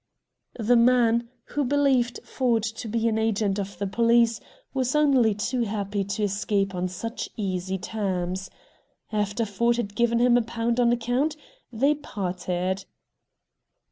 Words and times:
The 0.59 0.75
man, 0.75 1.29
who 1.53 1.63
believed 1.63 2.21
Ford 2.23 2.63
to 2.63 2.87
be 2.87 3.07
an 3.07 3.19
agent 3.19 3.59
of 3.59 3.77
the 3.77 3.85
police, 3.85 4.39
was 4.73 4.95
only 4.95 5.35
too 5.35 5.61
happy 5.61 6.03
to 6.03 6.23
escape 6.23 6.73
on 6.73 6.87
such 6.87 7.29
easy 7.37 7.77
terms. 7.77 8.49
After 9.11 9.45
Ford 9.45 9.77
had 9.77 9.93
given 9.93 10.17
him 10.17 10.37
a 10.37 10.41
pound 10.41 10.79
on 10.79 10.91
account, 10.91 11.37
they 11.71 11.93
parted. 11.93 12.85